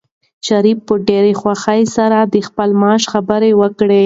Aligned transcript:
شریف 0.47 0.77
په 0.87 0.93
ډېرې 1.07 1.33
خوښۍ 1.39 1.81
سره 1.95 2.19
د 2.33 2.35
خپل 2.47 2.69
معاش 2.81 3.03
خبر 3.11 3.41
ورکړ. 3.61 3.89